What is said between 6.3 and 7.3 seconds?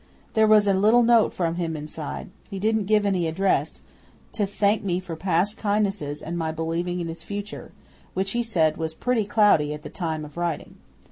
my believing in his